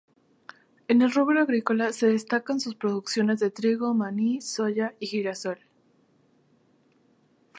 [0.87, 5.59] En el rubro agrícola se destacan sus producciones de trigo, maní, soja, girasol.